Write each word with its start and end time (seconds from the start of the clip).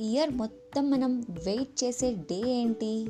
Year 0.00 0.30
మొత్తం 0.30 0.90
మనం 0.90 1.24
wait 1.46 1.84
చేసే 1.84 2.14
డే 2.14 2.50
ఏంటి? 2.50 3.08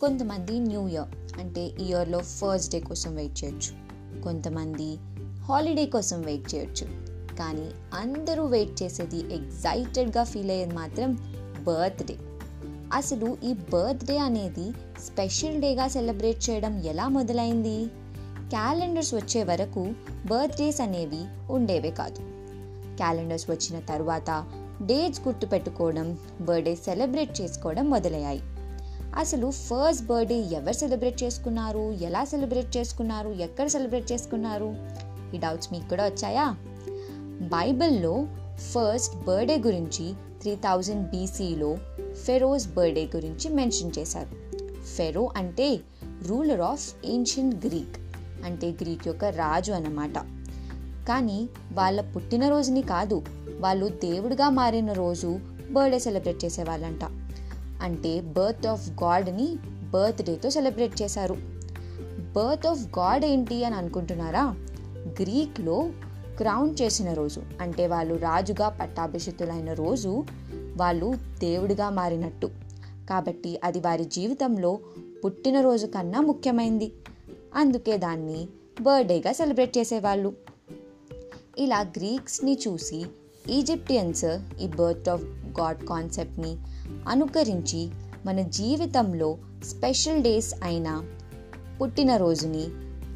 కొంతమంది 0.00 0.58
న్యూ 0.58 0.88
ఇయర్ 0.88 1.38
అంటే 1.40 1.66
ఇయర్లో 1.66 2.18
ఫస్ట్ 2.18 2.72
డే 2.72 2.80
కోసం 2.80 3.14
వెయిట్ 3.14 3.44
చేయొచ్చు. 3.44 3.86
కొంతమంది 4.22 4.96
హాలిడే 5.38 5.86
కోసం 5.86 6.22
వెయిట్ 6.22 6.54
చేయొచ్చు. 6.54 6.86
కానీ 7.36 7.70
అందరూ 7.94 8.46
వెయిట్ 8.46 8.82
చేసేది 8.82 9.18
ఎగ్జైటెడ్గా 9.34 10.24
ఫీల్ 10.24 10.50
అయ్యేది 10.50 10.74
మాత్రం 10.74 11.14
బర్త్డే. 11.64 12.16
అసలు 12.92 13.36
ఈ 13.44 13.52
బర్త్డే 13.52 14.18
అనేది 14.18 14.72
స్పెషల్ 15.00 15.60
డేగా 15.60 15.88
సెలబ్రేట్ 15.88 16.50
చేయడం 16.50 16.78
ఎలా 16.78 17.08
మొదలైంది? 17.08 17.86
క్యాలెండర్స్ 18.50 19.14
వచ్చే 19.14 19.42
వరకు 19.42 19.92
బర్త్డేస్ 20.26 20.80
అనేవి 20.80 21.52
ఉండేవే 21.52 21.90
కాదు. 21.90 22.18
క్యాలెండర్స్ 22.96 23.50
వచ్చిన 23.50 23.80
తర్వాత 23.80 24.52
డేట్స్ 24.82 25.20
గుర్తుపెట్టుకోవడం 25.20 26.18
బర్త్డే 26.40 26.74
సెలబ్రేట్ 26.74 27.40
చేసుకోవడం 27.40 27.90
మొదలయ్యాయి. 27.90 28.42
అసలు 29.16 29.50
ఫస్ట్ 29.50 30.06
బర్త్డే 30.06 30.40
ఎవరు 30.40 30.72
సెలబ్రేట్ 30.72 31.22
చేసుకున్నారు? 31.22 31.92
ఎలా 31.92 32.24
సెలబ్రేట్ 32.24 32.76
చేసుకున్నారు? 32.76 33.30
ఎక్కడ 33.30 33.66
సెలబ్రేట్ 33.66 34.12
చేసుకున్నారు? 34.12 34.76
ఈ 35.34 35.38
డౌట్స్ 35.38 35.72
మీకు 35.72 35.88
కూడా 35.88 36.04
వచ్చాయా? 36.04 36.56
బైబిల్లో 37.42 38.26
ఫస్ట్ 38.56 39.16
బర్త్డే 39.16 39.58
గురించి 39.58 40.14
త్రీ 40.40 40.54
థౌజండ్ 40.54 41.10
బీసీలో 41.10 41.76
ఫెరోస్ 42.24 42.68
బర్త్డే 42.68 43.08
గురించి 43.16 43.48
మెన్షన్ 43.48 43.92
చేశారు. 43.98 44.56
ఫెరో 44.82 45.30
అంటే 45.36 45.80
రూలర్ 46.26 46.60
ఆఫ్ 46.60 46.94
ఏన్షియన్ 47.04 47.52
గ్రీక్ 47.66 47.96
అంటే 48.44 48.70
గ్రీక్ 48.70 49.06
యొక్క 49.06 49.24
రాజు 49.24 49.72
అన్నమాట. 49.72 50.18
కానీ 51.08 51.48
వాళ్ళ 51.72 52.00
పుట్టినరోజుని 52.00 52.82
కాదు 52.82 53.22
వాళ్ళు 53.60 53.88
దేవుడిగా 53.88 54.48
మారిన 54.48 54.92
రోజు 54.92 55.38
బర్త్డే 55.70 55.98
సెలబ్రేట్ 55.98 56.44
చేసేవాళ్ళంట. 56.44 57.00
అంటే 57.82 58.20
బర్త్ 58.20 58.66
ఆఫ్ 58.66 58.90
గాడ్ని 58.90 59.56
బర్త్డేతో 59.90 60.50
సెలబ్రేట్ 60.50 61.02
చేశారు. 61.02 61.36
బర్త్ 62.36 62.66
ఆఫ్ 62.66 62.98
గాడ్ 62.98 63.24
ఏంటి 63.24 63.64
అని 63.64 63.74
అనుకుంటున్నారా? 63.74 64.56
గ్రీక్లో 65.22 65.90
క్రౌన్ 66.36 66.76
చేసిన 66.82 67.12
రోజు 67.12 67.42
అంటే 67.60 67.86
వాళ్ళు 67.86 68.14
రాజుగా 68.14 68.68
పట్టాభిషితులైన 68.68 69.72
రోజు 69.72 70.24
వాళ్ళు 70.76 71.14
దేవుడిగా 71.38 71.90
మారినట్టు. 71.90 72.50
కాబట్టి 73.10 73.60
అది 73.64 73.80
వారి 73.80 74.04
జీవితంలో 74.04 74.78
పుట్టినరోజు 75.24 75.86
కన్నా 75.86 76.20
ముఖ్యమైంది. 76.20 76.92
అందుకే 77.54 77.96
దాన్ని 77.96 78.48
బర్త్డేగా 78.80 79.32
సెలబ్రేట్ 79.32 79.78
చేసేవాళ్ళు. 79.78 80.32
ఇలా 81.58 81.80
గ్రీక్స్ని 81.80 82.58
చూసి 82.68 83.06
ఈజిప్టియన్స్ 83.50 84.24
ఈ 84.60 84.66
బర్త్ 84.66 85.08
ఆఫ్ 85.08 85.22
గాడ్ 85.60 85.86
కాన్సెప్ట్ని 85.86 86.56
అనుకరించి 87.08 87.90
మన 88.26 88.40
జీవితంలో 88.40 89.38
స్పెషల్ 89.64 90.22
డేస్ 90.22 90.54
అయిన 90.62 91.04
పుట్టినరోజుని 91.80 92.66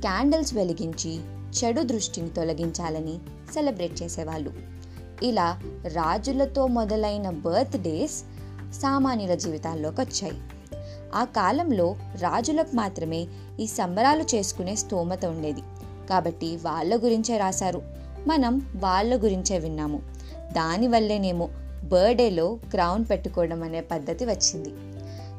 క్యాండిల్స్ 0.00 0.54
వెలిగించి 0.54 1.20
చెడు 1.30 1.82
దృష్టిని 1.82 2.28
తొలగించాలని 2.28 3.18
సెలబ్రేట్ 3.54 4.02
చేసేవాళ్ళు. 4.02 4.52
ఇలా 5.22 5.60
రాజులతో 5.92 6.66
మొదలైన 6.66 7.30
బర్త్ 7.30 7.82
డేస్ 7.82 8.24
సామాన్యుల 8.80 9.34
జీవితాల్లోకి 9.34 10.00
వచ్చాయి. 10.00 10.40
ఆ 11.14 11.24
కాలంలో 11.24 11.96
రాజులకు 12.18 12.76
మాత్రమే 12.76 13.26
ఈ 13.60 13.66
సంబరాలు 13.66 14.22
చేసుకునే 14.34 14.76
స్తోమత 14.76 15.24
ఉండేది. 15.24 15.60
కాబట్టి 16.10 16.56
వాళ్ళ 16.56 17.04
గురించే 17.04 17.38
రాశారు. 17.38 17.82
మనం 18.26 18.72
వాళ్ళ 18.74 19.22
గురించే 19.22 19.58
విన్నాము. 19.58 20.19
దానివల్లేనేమో 20.52 21.48
బర్త్డేలో 21.84 22.58
క్రౌన్ 22.70 23.04
పెట్టుకోవడం 23.10 23.62
అనే 23.62 23.80
పద్ధతి 23.80 24.24
వచ్చింది. 24.24 24.70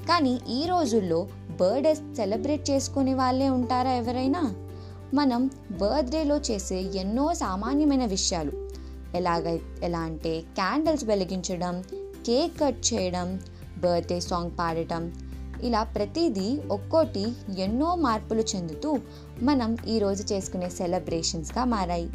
కానీ 0.07 0.39
ఈ 0.49 0.65
రోజుల్లో 0.65 1.27
బర్త్డే 1.61 1.93
సెలబ్రేట్ 1.93 2.69
చేసుకునే 2.69 3.13
వాళ్ళే 3.13 3.49
ఉంటారా 3.49 3.91
ఎవరైనా? 3.91 4.53
మనం 5.13 5.47
బర్త్డేలో 5.71 6.37
చేసే 6.37 6.81
ఎన్నో 6.81 7.33
సామాన్యమైన 7.33 8.05
విషయాలు. 8.05 8.69
ఎలాగై 9.15 9.59
ఎలా 9.83 9.99
అంటే 9.99 10.41
క్యాండిల్స్ 10.41 11.05
వెలిగించడం 11.05 11.81
కేక్ 12.25 12.59
కట్ 12.59 12.93
చేయడం 12.93 13.39
బర్త్డే 13.77 14.19
సాంగ్ 14.19 14.51
పాడటం. 14.59 15.11
ఇలా 15.63 15.83
ప్రతిదీ 15.83 16.59
ఒక్కోటి 16.71 17.31
ఎన్నో 17.57 17.95
మార్పులు 17.95 18.41
చెందుతూ 18.41 18.97
మనం 19.43 19.77
ఈరోజు 19.87 20.33
చేసుకునే 20.33 20.69
సెలబ్రేషన్స్గా 20.69 21.63
మారాయి. 21.63 22.09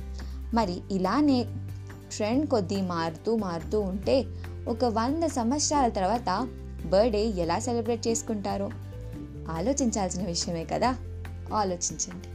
మరి 0.54 0.76
ఇలానే 0.91 1.47
ట్రెండ్ 2.12 2.50
కొద్దీ 2.50 2.81
మారుతూ 2.81 3.37
మారుతూ 3.37 3.81
ఉంటే 3.81 4.25
ఒక 4.69 4.84
వంద 4.84 5.25
సంవత్సరాల 5.25 5.89
తర్వాత 5.89 6.49
బర్త్డే 6.87 7.27
ఎలా 7.27 7.59
సెలబ్రేట్ 7.59 8.09
చేసుకుంటారో 8.09 8.71
ఆలోచించాల్సిన 9.50 10.27
విషయమే 10.27 10.65
కదా? 10.65 10.97
ఆలోచించండి. 11.55 12.28